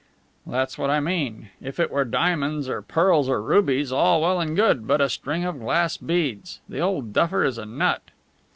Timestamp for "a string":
4.99-5.45